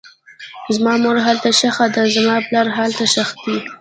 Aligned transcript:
زما 0.75 0.93
مور 1.03 1.17
هلته 1.27 1.49
ښخه 1.59 1.87
ده, 1.95 2.03
زما 2.15 2.35
پلار 2.47 2.67
هلته 2.77 3.03
ښخ 3.13 3.29
دی 3.43 3.55